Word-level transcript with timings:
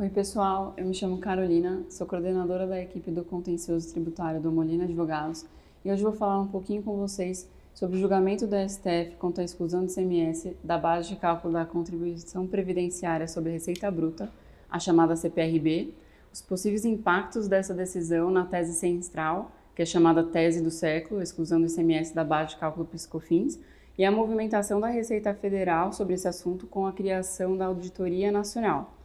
Oi, 0.00 0.08
pessoal. 0.08 0.72
Eu 0.78 0.86
me 0.86 0.94
chamo 0.94 1.18
Carolina, 1.18 1.82
sou 1.90 2.06
coordenadora 2.06 2.66
da 2.66 2.80
equipe 2.80 3.10
do 3.10 3.22
contencioso 3.22 3.92
tributário 3.92 4.40
do 4.40 4.50
Molina 4.50 4.84
Advogados 4.84 5.44
e 5.84 5.92
hoje 5.92 6.02
vou 6.02 6.14
falar 6.14 6.40
um 6.40 6.46
pouquinho 6.46 6.82
com 6.82 6.96
vocês 6.96 7.46
sobre 7.74 7.98
o 7.98 8.00
julgamento 8.00 8.46
do 8.46 8.56
STF 8.66 9.16
contra 9.18 9.42
a 9.42 9.44
exclusão 9.44 9.84
do 9.84 9.92
CMS 9.92 10.56
da 10.64 10.78
base 10.78 11.10
de 11.10 11.16
cálculo 11.16 11.52
da 11.52 11.66
contribuição 11.66 12.46
previdenciária 12.46 13.28
sobre 13.28 13.52
receita 13.52 13.90
bruta, 13.90 14.32
a 14.70 14.78
chamada 14.78 15.14
CPRB, 15.14 15.92
os 16.32 16.40
possíveis 16.40 16.86
impactos 16.86 17.46
dessa 17.46 17.74
decisão 17.74 18.30
na 18.30 18.46
tese 18.46 18.72
central, 18.72 19.52
que 19.76 19.82
é 19.82 19.84
chamada 19.84 20.24
tese 20.24 20.62
do 20.62 20.70
século, 20.70 21.20
exclusão 21.20 21.60
do 21.60 21.66
ICMS 21.66 22.14
da 22.14 22.24
base 22.24 22.52
de 22.52 22.56
cálculo 22.56 22.86
Piscofins, 22.86 23.58
e 23.98 24.04
a 24.06 24.10
movimentação 24.10 24.80
da 24.80 24.88
Receita 24.88 25.34
Federal 25.34 25.92
sobre 25.92 26.14
esse 26.14 26.26
assunto 26.26 26.66
com 26.66 26.86
a 26.86 26.92
criação 26.94 27.54
da 27.54 27.66
Auditoria 27.66 28.32
Nacional. 28.32 28.96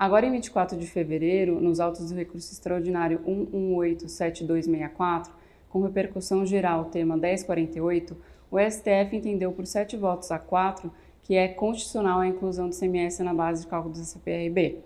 Agora, 0.00 0.24
em 0.24 0.32
24 0.32 0.78
de 0.78 0.86
fevereiro, 0.86 1.60
nos 1.60 1.78
autos 1.78 2.08
do 2.08 2.16
recurso 2.16 2.50
extraordinário 2.50 3.20
1187264, 3.52 5.28
com 5.68 5.82
repercussão 5.82 6.46
geral 6.46 6.86
tema 6.86 7.18
1048, 7.18 8.16
o 8.50 8.58
STF 8.58 9.14
entendeu 9.14 9.52
por 9.52 9.66
sete 9.66 9.98
votos 9.98 10.30
a 10.30 10.38
quatro 10.38 10.90
que 11.22 11.36
é 11.36 11.48
constitucional 11.48 12.20
a 12.20 12.26
inclusão 12.26 12.70
do 12.70 12.74
CMS 12.74 13.18
na 13.18 13.34
base 13.34 13.64
de 13.64 13.68
cálculo 13.68 13.92
do 13.92 14.00
CPRB. 14.00 14.78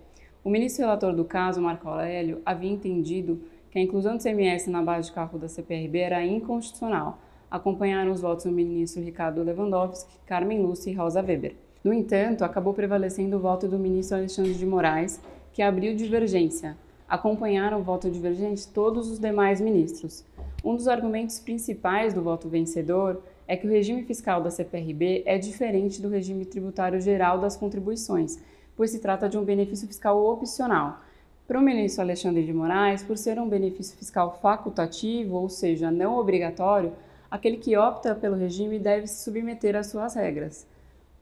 O 0.43 0.51
ministro 0.51 0.83
relator 0.83 1.15
do 1.15 1.25
caso, 1.25 1.63
Marco 1.63 1.89
Aurélio, 1.89 2.43
havia 2.45 2.73
entendido 2.73 3.41
que 3.71 3.79
a 3.79 3.83
inclusão 3.83 4.17
do 4.17 4.23
CMS 4.23 4.67
na 4.67 4.83
base 4.83 5.11
de 5.11 5.15
cálculo 5.15 5.43
da 5.43 5.49
CPRB 5.49 5.97
era 5.97 6.27
inconstitucional. 6.27 7.21
Acompanharam 7.49 8.11
os 8.11 8.21
votos 8.21 8.47
do 8.47 8.51
ministro 8.51 9.01
Ricardo 9.01 9.45
Lewandowski, 9.45 10.19
Carmen 10.27 10.61
Lúcia 10.61 10.91
e 10.91 10.95
Rosa 10.95 11.23
Weber. 11.23 11.55
No 11.85 11.93
entanto, 11.93 12.47
acabou 12.47 12.73
prevalecendo 12.73 13.37
o 13.37 13.41
voto 13.41 13.69
do 13.69 13.79
ministro 13.79 14.17
Alexandre 14.17 14.55
de 14.55 14.65
Moraes, 14.65 15.21
que 15.53 15.61
abriu 15.61 15.95
divergência. 15.95 16.79
Acompanharam 17.07 17.79
o 17.79 17.83
voto 17.83 18.11
divergente 18.11 18.67
todos 18.67 19.11
os 19.11 19.19
demais 19.19 19.61
ministros. 19.61 20.25
Um 20.65 20.75
dos 20.75 20.89
argumentos 20.89 21.39
principais 21.39 22.15
do 22.15 22.23
voto 22.23 22.49
vencedor 22.49 23.23
é 23.47 23.55
que 23.55 23.67
o 23.67 23.71
regime 23.71 24.03
fiscal 24.03 24.43
da 24.43 24.51
CPRB 24.51 25.25
é 25.27 25.37
diferente 25.37 26.01
do 26.01 26.09
regime 26.09 26.47
tributário 26.47 26.99
geral 27.03 27.39
das 27.39 27.55
contribuições, 27.55 28.39
pois 28.75 28.91
se 28.91 28.99
trata 28.99 29.29
de 29.29 29.37
um 29.37 29.45
benefício 29.45 29.87
fiscal 29.87 30.25
opcional. 30.25 31.01
Para 31.47 31.59
o 31.59 31.63
ministro 31.63 32.01
Alexandre 32.01 32.47
de 32.47 32.53
Moraes, 32.55 33.03
por 33.03 33.19
ser 33.19 33.39
um 33.39 33.47
benefício 33.47 33.95
fiscal 33.99 34.39
facultativo, 34.41 35.37
ou 35.37 35.51
seja, 35.51 35.91
não 35.91 36.17
obrigatório, 36.17 36.95
aquele 37.31 37.59
que 37.59 37.77
opta 37.77 38.15
pelo 38.15 38.37
regime 38.37 38.79
deve 38.79 39.07
se 39.07 39.23
submeter 39.23 39.77
às 39.77 39.89
suas 39.89 40.15
regras. 40.15 40.67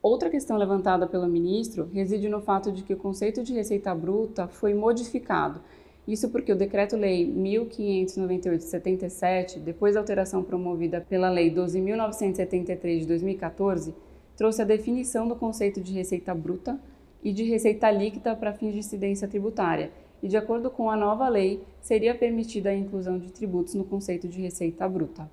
Outra 0.03 0.29
questão 0.29 0.57
levantada 0.57 1.07
pelo 1.07 1.29
ministro 1.29 1.89
reside 1.93 2.29
no 2.29 2.41
fato 2.41 2.73
de 2.73 2.83
que 2.83 2.93
o 2.93 2.97
conceito 2.97 3.45
de 3.45 3.53
receita 3.53 3.95
bruta 3.95 4.49
foi 4.49 4.75
modificado. 4.75 5.61
Isso 6.09 6.29
porque 6.29 6.53
o 6.53 6.57
Decreto-Lei 6.57 7.33
1598-77, 7.33 9.61
depois 9.61 9.95
da 9.95 10.01
alteração 10.01 10.43
promovida 10.43 11.01
pela 11.01 11.31
Lei 11.31 11.55
12.973 11.55 12.99
de 12.99 13.07
2014, 13.07 13.95
trouxe 14.37 14.63
a 14.63 14.65
definição 14.65 15.29
do 15.29 15.37
conceito 15.37 15.81
de 15.81 15.93
receita 15.93 16.35
bruta 16.35 16.81
e 17.23 17.33
de 17.33 17.45
receita 17.45 17.89
líquida 17.89 18.35
para 18.35 18.53
fins 18.53 18.73
de 18.73 18.81
incidência 18.81 19.29
tributária, 19.29 19.93
e 20.21 20.27
de 20.27 20.37
acordo 20.37 20.69
com 20.69 20.91
a 20.91 20.97
nova 20.97 21.29
lei, 21.29 21.63
seria 21.81 22.13
permitida 22.13 22.71
a 22.71 22.75
inclusão 22.75 23.21
de 23.21 23.31
tributos 23.31 23.75
no 23.75 23.85
conceito 23.85 24.27
de 24.27 24.41
receita 24.41 24.89
bruta. 24.89 25.31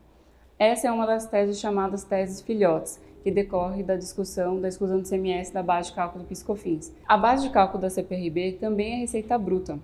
Essa 0.59 0.89
é 0.89 0.91
uma 0.91 1.07
das 1.07 1.25
teses 1.25 1.59
chamadas 1.59 2.03
teses 2.03 2.41
filhotes, 2.41 2.99
que 3.23 3.31
decorre 3.31 3.83
da 3.83 3.95
discussão 3.95 4.59
da 4.59 4.67
exclusão 4.67 5.01
do 5.01 5.07
CMS 5.07 5.51
da 5.51 5.61
base 5.61 5.89
de 5.89 5.95
cálculo 5.95 6.23
do 6.23 6.27
PiscoFins. 6.27 6.91
A 7.07 7.17
base 7.17 7.47
de 7.47 7.49
cálculo 7.49 7.81
da 7.81 7.89
CPRB 7.89 8.57
também 8.59 8.93
é 8.93 8.97
receita 8.99 9.37
bruta. 9.37 9.79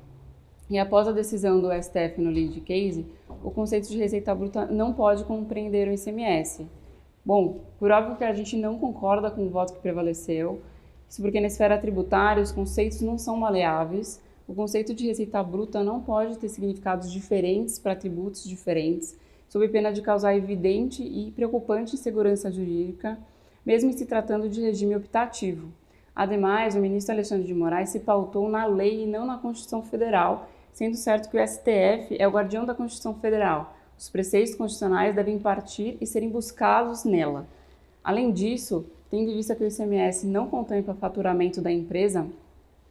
E 0.70 0.80
após 0.80 1.08
a 1.08 1.12
decisão 1.12 1.60
do 1.60 1.72
STF 1.72 2.20
no 2.20 2.32
lead 2.32 2.60
case, 2.62 3.06
o 3.44 3.52
conceito 3.52 3.88
de 3.88 3.98
receita 3.98 4.34
bruta 4.34 4.66
não 4.66 4.94
pode 4.94 5.24
compreender 5.24 5.88
o 5.88 5.94
ICMS. 5.94 6.66
Bom, 7.24 7.62
por 7.80 7.92
óbvio 7.92 8.16
que 8.16 8.24
a 8.24 8.34
gente 8.34 8.56
não 8.58 8.80
concorda 8.80 9.30
com 9.30 9.46
o 9.46 9.50
voto 9.50 9.74
que 9.74 9.80
prevaleceu, 9.80 10.62
isso 11.08 11.22
porque 11.22 11.40
na 11.40 11.48
esfera 11.48 11.78
tributária 11.78 12.42
os 12.42 12.52
conceitos 12.52 13.02
não 13.02 13.18
são 13.18 13.38
maleáveis, 13.38 14.22
o 14.48 14.54
conceito 14.54 14.94
de 14.94 15.08
receita 15.08 15.42
bruta 15.42 15.84
não 15.84 16.02
pode 16.02 16.38
ter 16.38 16.50
significados 16.50 17.12
diferentes 17.12 17.80
para 17.80 17.96
tributos 17.96 18.44
diferentes, 18.44 19.18
sob 19.56 19.70
pena 19.70 19.90
de 19.94 20.02
causar 20.02 20.36
evidente 20.36 21.02
e 21.02 21.32
preocupante 21.32 21.96
insegurança 21.96 22.52
jurídica, 22.52 23.18
mesmo 23.66 23.94
se 23.94 24.06
tratando 24.06 24.50
de 24.50 24.60
regime 24.60 24.98
optativo. 24.98 25.70
Ademais, 26.14 26.76
o 26.76 26.82
ministro 26.82 27.16
Alexandre 27.16 27.48
de 27.48 27.54
Moraes 27.54 27.88
se 27.88 28.02
pautou 28.02 28.50
na 28.50 28.66
lei 28.66 29.04
e 29.04 29.08
não 29.08 29.26
na 29.26 29.38
Constituição 29.38 29.82
Federal, 29.82 30.50
sendo 30.74 30.98
certo 30.98 31.30
que 31.30 31.38
o 31.38 31.48
STF 31.48 32.18
é 32.20 32.28
o 32.28 32.32
guardião 32.32 32.66
da 32.66 32.76
Constituição 32.76 33.14
Federal. 33.14 33.74
Os 33.98 34.10
preceitos 34.10 34.56
constitucionais 34.56 35.16
devem 35.16 35.40
partir 35.40 35.98
e 36.02 36.06
serem 36.06 36.28
buscados 36.28 37.06
nela. 37.06 37.48
Além 38.04 38.34
disso, 38.34 38.86
tendo 39.10 39.32
em 39.32 39.36
vista 39.36 39.56
que 39.56 39.64
o 39.64 39.68
ICMS 39.68 40.28
não 40.28 40.50
contempla 40.50 40.94
faturamento 40.96 41.62
da 41.62 41.72
empresa, 41.72 42.28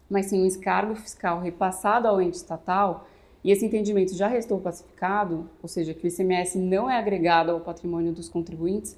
mas 0.09 0.27
sim 0.27 0.41
um 0.41 0.47
escargo 0.47 0.95
fiscal 0.95 1.41
repassado 1.41 2.09
ao 2.09 2.23
ente 2.23 2.39
estatal, 2.39 3.07
e 3.45 3.53
esse 3.53 3.67
entendimento 3.67 4.15
já 4.15 4.27
restou 4.27 4.59
pacificado, 4.59 5.51
ou 5.63 5.69
seja, 5.69 5.93
que 5.93 6.07
o 6.07 6.09
ICMS 6.09 6.59
não 6.59 6.89
é 6.89 6.97
agregado 6.97 7.51
ao 7.51 7.61
patrimônio 7.61 8.11
dos 8.11 8.29
contribuintes, 8.29 8.97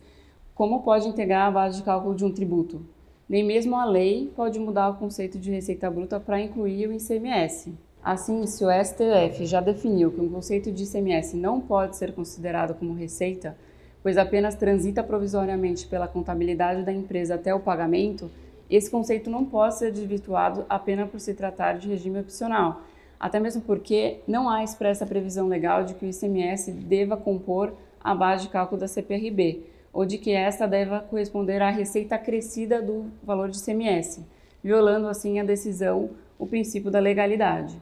como 0.54 0.82
pode 0.82 1.08
integrar 1.08 1.48
a 1.48 1.50
base 1.50 1.78
de 1.78 1.82
cálculo 1.82 2.14
de 2.14 2.24
um 2.24 2.32
tributo? 2.32 2.80
Nem 3.28 3.44
mesmo 3.44 3.74
a 3.74 3.84
lei 3.84 4.32
pode 4.36 4.60
mudar 4.60 4.88
o 4.90 4.94
conceito 4.94 5.36
de 5.36 5.50
receita 5.50 5.90
bruta 5.90 6.20
para 6.20 6.40
incluir 6.40 6.88
o 6.88 6.92
ICMS. 6.92 7.74
Assim, 8.02 8.46
se 8.46 8.64
o 8.64 8.68
STF 8.70 9.44
já 9.46 9.60
definiu 9.60 10.12
que 10.12 10.20
um 10.20 10.28
conceito 10.28 10.70
de 10.70 10.84
ICMS 10.84 11.36
não 11.36 11.60
pode 11.60 11.96
ser 11.96 12.12
considerado 12.14 12.72
como 12.74 12.94
receita, 12.94 13.58
pois 14.00 14.16
apenas 14.16 14.54
transita 14.54 15.02
provisoriamente 15.02 15.88
pela 15.88 16.06
contabilidade 16.06 16.84
da 16.84 16.92
empresa 16.92 17.34
até 17.34 17.52
o 17.52 17.58
pagamento, 17.58 18.30
esse 18.70 18.88
conceito 18.88 19.28
não 19.28 19.44
pode 19.44 19.76
ser 19.76 19.90
desvirtuado 19.90 20.64
apenas 20.68 21.10
por 21.10 21.18
se 21.18 21.34
tratar 21.34 21.78
de 21.78 21.88
regime 21.88 22.20
opcional, 22.20 22.82
até 23.18 23.40
mesmo 23.40 23.62
porque 23.62 24.20
não 24.26 24.48
há 24.48 24.62
expressa 24.62 25.06
previsão 25.06 25.48
legal 25.48 25.84
de 25.84 25.94
que 25.94 26.04
o 26.04 26.08
ICMS 26.08 26.72
deva 26.72 27.16
compor 27.16 27.72
a 28.02 28.14
base 28.14 28.44
de 28.44 28.50
cálculo 28.50 28.80
da 28.80 28.88
CPRB, 28.88 29.62
ou 29.92 30.04
de 30.04 30.18
que 30.18 30.30
esta 30.30 30.66
deva 30.66 31.00
corresponder 31.00 31.62
à 31.62 31.70
receita 31.70 32.14
acrescida 32.14 32.82
do 32.82 33.06
valor 33.22 33.48
de 33.48 33.58
ICMS, 33.58 34.24
violando 34.62 35.08
assim 35.08 35.40
a 35.40 35.44
decisão, 35.44 36.10
o 36.38 36.46
princípio 36.46 36.90
da 36.90 36.98
legalidade. 36.98 37.80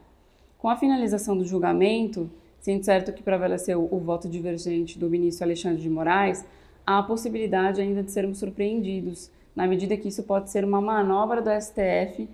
Com 0.57 0.69
a 0.69 0.77
finalização 0.77 1.37
do 1.37 1.45
julgamento, 1.45 2.31
sendo 2.61 2.85
certo 2.85 3.13
que 3.13 3.23
prevaleceu 3.23 3.87
o 3.91 3.99
voto 3.99 4.29
divergente 4.29 4.99
do 4.99 5.11
ministro 5.11 5.45
Alexandre 5.45 5.83
de 5.83 5.91
Moraes, 5.91 6.45
há 6.87 7.01
a 7.01 7.03
possibilidade 7.03 7.81
ainda 7.81 8.03
de 8.03 8.11
sermos 8.11 8.39
surpreendidos, 8.39 9.31
na 9.55 9.67
medida 9.67 9.97
que 9.97 10.09
isso 10.09 10.23
pode 10.23 10.51
ser 10.51 10.65
uma 10.65 10.81
manobra 10.81 11.43
do 11.43 11.51
STF 11.51 12.29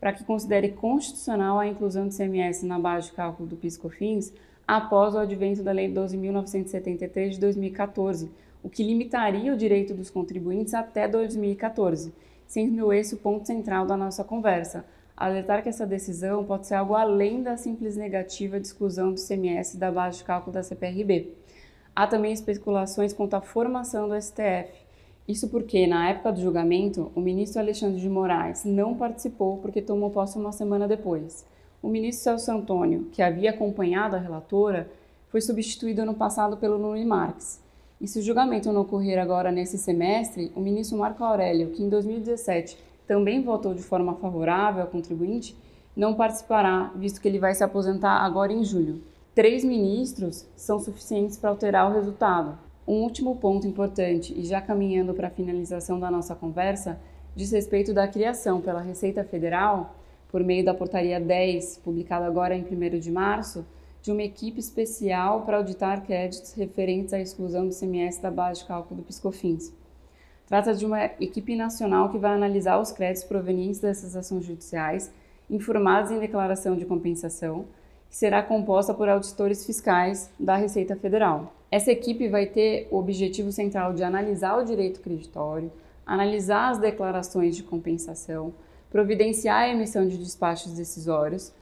para 0.00 0.12
que 0.12 0.24
considere 0.24 0.70
constitucional 0.70 1.58
a 1.58 1.66
inclusão 1.66 2.08
do 2.08 2.14
CMS 2.14 2.62
na 2.62 2.78
base 2.78 3.08
de 3.08 3.14
cálculo 3.14 3.48
do 3.48 3.56
PIS/COFINS 3.56 4.32
após 4.66 5.14
o 5.14 5.18
advento 5.18 5.62
da 5.62 5.72
Lei 5.72 5.92
12.973 5.92 7.30
de 7.30 7.40
2014, 7.40 8.30
o 8.62 8.68
que 8.68 8.82
limitaria 8.82 9.52
o 9.52 9.56
direito 9.56 9.94
dos 9.94 10.10
contribuintes 10.10 10.74
até 10.74 11.06
2014, 11.06 12.12
sendo 12.46 12.92
esse 12.92 13.14
o 13.14 13.18
ponto 13.18 13.46
central 13.46 13.86
da 13.86 13.96
nossa 13.96 14.24
conversa. 14.24 14.84
Alertar 15.16 15.62
que 15.62 15.68
essa 15.68 15.86
decisão 15.86 16.44
pode 16.44 16.66
ser 16.66 16.74
algo 16.74 16.94
além 16.94 17.42
da 17.42 17.56
simples 17.56 17.96
negativa 17.96 18.60
de 18.60 18.66
exclusão 18.66 19.12
do 19.12 19.20
CMS 19.20 19.76
da 19.76 19.90
base 19.90 20.18
de 20.18 20.24
cálculo 20.24 20.52
da 20.52 20.62
CPRB. 20.62 21.32
Há 21.94 22.06
também 22.06 22.32
especulações 22.32 23.14
quanto 23.14 23.34
à 23.34 23.40
formação 23.40 24.08
do 24.08 24.20
STF, 24.20 24.85
isso 25.28 25.48
porque, 25.48 25.86
na 25.86 26.08
época 26.08 26.32
do 26.32 26.40
julgamento, 26.40 27.10
o 27.14 27.20
ministro 27.20 27.60
Alexandre 27.60 28.00
de 28.00 28.08
Moraes 28.08 28.64
não 28.64 28.94
participou 28.94 29.56
porque 29.58 29.82
tomou 29.82 30.10
posse 30.10 30.38
uma 30.38 30.52
semana 30.52 30.86
depois. 30.86 31.44
O 31.82 31.88
ministro 31.88 32.24
Celso 32.24 32.52
Antônio, 32.52 33.08
que 33.12 33.20
havia 33.20 33.50
acompanhado 33.50 34.14
a 34.14 34.20
relatora, 34.20 34.88
foi 35.28 35.40
substituído 35.40 36.04
no 36.04 36.14
passado 36.14 36.56
pelo 36.56 36.78
Nuno 36.78 37.04
Marques. 37.04 37.60
E 38.00 38.06
se 38.06 38.18
o 38.20 38.22
julgamento 38.22 38.72
não 38.72 38.82
ocorrer 38.82 39.18
agora 39.18 39.50
nesse 39.50 39.78
semestre, 39.78 40.52
o 40.54 40.60
ministro 40.60 40.98
Marco 40.98 41.24
Aurélio, 41.24 41.70
que 41.70 41.82
em 41.82 41.88
2017 41.88 42.78
também 43.06 43.42
votou 43.42 43.74
de 43.74 43.82
forma 43.82 44.14
favorável 44.14 44.82
ao 44.82 44.88
contribuinte, 44.88 45.56
não 45.96 46.14
participará, 46.14 46.92
visto 46.94 47.20
que 47.20 47.26
ele 47.26 47.38
vai 47.38 47.54
se 47.54 47.64
aposentar 47.64 48.18
agora 48.18 48.52
em 48.52 48.62
julho. 48.62 49.02
Três 49.34 49.64
ministros 49.64 50.46
são 50.54 50.78
suficientes 50.78 51.36
para 51.36 51.50
alterar 51.50 51.90
o 51.90 51.94
resultado, 51.94 52.58
um 52.86 53.02
último 53.02 53.36
ponto 53.36 53.66
importante, 53.66 54.32
e 54.36 54.44
já 54.44 54.60
caminhando 54.60 55.12
para 55.12 55.28
a 55.28 55.30
finalização 55.30 55.98
da 55.98 56.10
nossa 56.10 56.34
conversa, 56.34 56.98
diz 57.34 57.50
respeito 57.50 57.92
da 57.92 58.06
criação 58.06 58.60
pela 58.60 58.80
Receita 58.80 59.24
Federal, 59.24 59.96
por 60.28 60.42
meio 60.44 60.64
da 60.64 60.74
Portaria 60.74 61.20
10, 61.20 61.78
publicada 61.78 62.26
agora 62.26 62.54
em 62.54 62.62
1 62.62 62.98
de 62.98 63.10
março, 63.10 63.64
de 64.02 64.12
uma 64.12 64.22
equipe 64.22 64.60
especial 64.60 65.42
para 65.42 65.56
auditar 65.56 66.04
créditos 66.04 66.52
referentes 66.52 67.12
à 67.12 67.18
exclusão 67.18 67.66
do 67.66 67.74
CMS 67.74 68.20
da 68.20 68.30
base 68.30 68.60
de 68.60 68.66
cálculo 68.66 69.00
do 69.00 69.06
Piscofins. 69.06 69.72
Trata 70.46 70.72
de 70.72 70.86
uma 70.86 71.06
equipe 71.20 71.56
nacional 71.56 72.08
que 72.08 72.18
vai 72.18 72.32
analisar 72.32 72.78
os 72.78 72.92
créditos 72.92 73.24
provenientes 73.24 73.80
dessas 73.80 74.14
ações 74.14 74.44
judiciais 74.44 75.10
informados 75.50 76.12
em 76.12 76.20
declaração 76.20 76.76
de 76.76 76.84
compensação, 76.84 77.64
que 78.08 78.16
será 78.16 78.42
composta 78.42 78.94
por 78.94 79.08
auditores 79.08 79.64
fiscais 79.64 80.30
da 80.38 80.56
Receita 80.56 80.96
Federal. 80.96 81.52
Essa 81.70 81.90
equipe 81.90 82.28
vai 82.28 82.46
ter 82.46 82.88
o 82.90 82.98
objetivo 82.98 83.50
central 83.50 83.92
de 83.92 84.02
analisar 84.04 84.56
o 84.56 84.64
direito 84.64 85.00
creditório, 85.00 85.72
analisar 86.06 86.70
as 86.70 86.78
declarações 86.78 87.56
de 87.56 87.62
compensação, 87.62 88.54
providenciar 88.90 89.62
a 89.62 89.68
emissão 89.68 90.06
de 90.06 90.16
despachos 90.16 90.72
decisórios, 90.72 91.52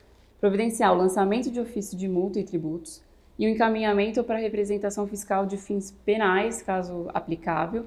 providenciar 0.41 0.93
o 0.93 0.99
lançamento 0.99 1.51
de 1.51 1.59
ofício 1.59 1.97
de 1.97 2.07
multa 2.07 2.39
e 2.39 2.45
tributos 2.45 3.03
e 3.39 3.47
o 3.47 3.49
encaminhamento 3.49 4.23
para 4.23 4.39
representação 4.39 5.07
fiscal 5.07 5.47
de 5.47 5.57
fins 5.57 5.91
penais, 6.05 6.63
caso 6.63 7.09
aplicável, 7.13 7.87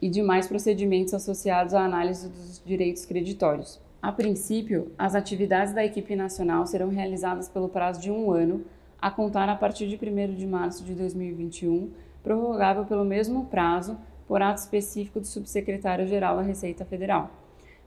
e 0.00 0.08
demais 0.08 0.46
procedimentos 0.46 1.14
associados 1.14 1.72
à 1.72 1.82
análise 1.82 2.28
dos 2.28 2.62
direitos 2.64 3.06
creditórios. 3.06 3.80
A 4.04 4.12
princípio, 4.12 4.92
as 4.98 5.14
atividades 5.14 5.72
da 5.72 5.82
equipe 5.82 6.14
nacional 6.14 6.66
serão 6.66 6.90
realizadas 6.90 7.48
pelo 7.48 7.70
prazo 7.70 8.02
de 8.02 8.10
um 8.10 8.30
ano, 8.30 8.62
a 9.00 9.10
contar 9.10 9.48
a 9.48 9.56
partir 9.56 9.88
de 9.88 9.96
1 9.96 10.34
de 10.34 10.46
março 10.46 10.84
de 10.84 10.92
2021, 10.92 11.90
prorrogável 12.22 12.84
pelo 12.84 13.02
mesmo 13.02 13.46
prazo 13.46 13.96
por 14.28 14.42
ato 14.42 14.60
específico 14.60 15.20
do 15.20 15.26
subsecretário-geral 15.26 16.36
da 16.36 16.42
Receita 16.42 16.84
Federal. 16.84 17.30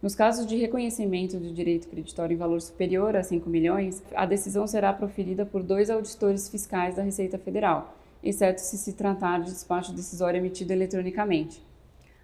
Nos 0.01 0.15
casos 0.15 0.47
de 0.47 0.57
reconhecimento 0.57 1.37
do 1.37 1.53
direito 1.53 1.87
creditório 1.87 2.33
em 2.33 2.37
valor 2.37 2.61
superior 2.61 3.15
a 3.15 3.21
5 3.21 3.47
milhões, 3.47 4.01
a 4.15 4.25
decisão 4.25 4.65
será 4.65 4.91
proferida 4.93 5.45
por 5.45 5.61
dois 5.61 5.87
auditores 5.87 6.49
fiscais 6.49 6.95
da 6.95 7.03
Receita 7.03 7.37
Federal, 7.37 7.95
exceto 8.23 8.61
se 8.61 8.75
se 8.79 8.93
tratar 8.93 9.41
de 9.41 9.51
despacho 9.51 9.93
decisório 9.93 10.39
emitido 10.39 10.73
eletronicamente. 10.73 11.61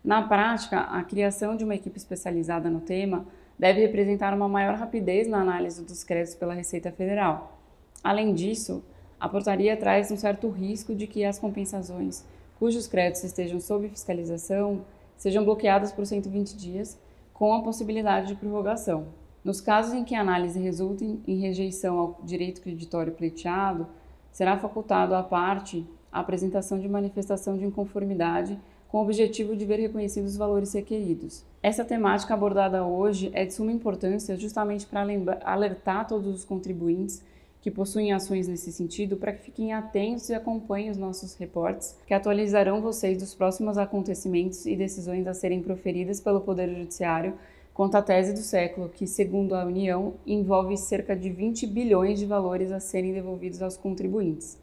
Na 0.04 0.24
prática, 0.24 0.80
a 0.80 1.04
criação 1.04 1.56
de 1.56 1.64
uma 1.64 1.76
equipe 1.76 1.98
especializada 2.00 2.72
no 2.72 2.82
tema 2.82 3.24
deve 3.64 3.80
representar 3.80 4.34
uma 4.34 4.50
maior 4.50 4.76
rapidez 4.76 5.26
na 5.26 5.40
análise 5.40 5.82
dos 5.86 6.04
créditos 6.04 6.36
pela 6.36 6.54
Receita 6.54 6.92
Federal. 6.92 7.62
Além 8.04 8.34
disso, 8.34 8.84
a 9.18 9.30
portaria 9.30 9.78
traz 9.78 10.12
um 10.12 10.18
certo 10.18 10.50
risco 10.50 10.94
de 10.94 11.08
que 11.08 11.24
as 11.24 11.40
compensações 11.40 12.26
cujos 12.60 12.88
créditos 12.88 13.24
estejam 13.24 13.62
sob 13.62 13.88
fiscalização 13.88 14.82
sejam 15.16 15.46
bloqueadas 15.46 15.94
por 15.94 16.06
120 16.06 16.58
dias, 16.58 17.00
com 17.34 17.54
a 17.54 17.64
possibilidade 17.64 18.28
de 18.28 18.36
prorrogação. 18.36 19.06
Nos 19.46 19.62
casos 19.62 19.94
em 19.94 20.04
que 20.04 20.14
a 20.14 20.20
análise 20.20 20.60
resulte 20.60 21.22
em 21.26 21.40
rejeição 21.40 21.98
ao 21.98 22.20
direito 22.22 22.60
creditório 22.60 23.14
pleiteado, 23.14 23.88
será 24.30 24.58
facultado 24.58 25.16
à 25.16 25.24
parte 25.24 25.88
a 26.12 26.20
apresentação 26.20 26.78
de 26.82 26.90
manifestação 26.90 27.58
de 27.58 27.64
inconformidade 27.64 28.60
com 28.94 29.00
o 29.00 29.02
objetivo 29.02 29.56
de 29.56 29.66
ver 29.66 29.80
reconhecidos 29.80 30.34
os 30.34 30.38
valores 30.38 30.72
requeridos. 30.72 31.44
Essa 31.64 31.84
temática 31.84 32.36
abordada 32.36 32.86
hoje 32.86 33.32
é 33.34 33.44
de 33.44 33.52
suma 33.52 33.72
importância 33.72 34.38
justamente 34.38 34.86
para 34.86 35.04
alertar 35.44 36.08
todos 36.08 36.32
os 36.32 36.46
contribuintes 36.46 37.20
que 37.60 37.72
possuem 37.72 38.14
ações 38.14 38.48
nesse 38.48 38.72
sentido 38.72 39.18
para 39.18 39.34
que 39.34 39.42
fiquem 39.42 39.74
atentos 39.74 40.30
e 40.30 40.36
acompanhem 40.36 40.92
os 40.92 40.98
nossos 40.98 41.34
reportes, 41.34 41.98
que 42.06 42.14
atualizarão 42.14 42.84
vocês 42.84 43.18
dos 43.18 43.34
próximos 43.34 43.80
acontecimentos 43.80 44.64
e 44.68 44.76
decisões 44.76 45.26
a 45.26 45.34
serem 45.34 45.64
proferidas 45.64 46.20
pelo 46.20 46.42
Poder 46.42 46.70
Judiciário 46.70 47.34
quanto 47.74 47.96
à 47.96 48.02
tese 48.04 48.32
do 48.32 48.42
século, 48.42 48.90
que, 48.90 49.08
segundo 49.08 49.56
a 49.56 49.66
União, 49.66 50.14
envolve 50.24 50.78
cerca 50.78 51.16
de 51.16 51.32
20 51.32 51.66
bilhões 51.66 52.20
de 52.20 52.28
valores 52.28 52.72
a 52.72 52.80
serem 52.80 53.12
devolvidos 53.12 53.60
aos 53.60 53.76
contribuintes. 53.76 54.56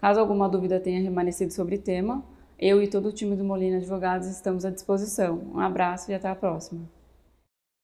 Caso 0.00 0.20
alguma 0.20 0.48
dúvida 0.48 0.78
tenha 0.78 1.00
remanescido 1.00 1.52
sobre 1.52 1.74
o 1.74 1.80
tema, 1.80 2.22
eu 2.58 2.82
e 2.82 2.88
todo 2.88 3.08
o 3.08 3.12
time 3.12 3.36
do 3.36 3.44
Molina 3.44 3.78
Advogados 3.78 4.28
estamos 4.28 4.64
à 4.64 4.70
disposição. 4.70 5.42
Um 5.54 5.60
abraço 5.60 6.10
e 6.10 6.14
até 6.14 6.28
a 6.28 6.34
próxima. 6.34 6.93